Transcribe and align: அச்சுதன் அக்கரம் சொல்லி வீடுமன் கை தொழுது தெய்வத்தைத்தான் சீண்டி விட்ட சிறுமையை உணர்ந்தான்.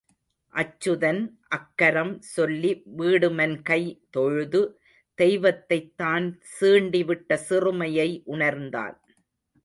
அச்சுதன் 0.53 1.19
அக்கரம் 1.55 2.13
சொல்லி 2.19 2.71
வீடுமன் 2.97 3.61
கை 3.61 4.01
தொழுது 4.09 4.61
தெய்வத்தைத்தான் 5.17 6.25
சீண்டி 6.53 7.01
விட்ட 7.05 7.37
சிறுமையை 7.49 8.21
உணர்ந்தான். 8.25 8.97